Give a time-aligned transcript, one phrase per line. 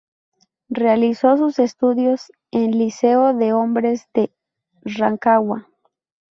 [0.71, 4.33] Realizó sus estudios en el Liceo de Hombres de
[4.83, 5.67] Rancagua.